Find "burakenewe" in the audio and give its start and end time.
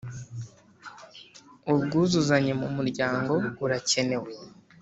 3.57-4.29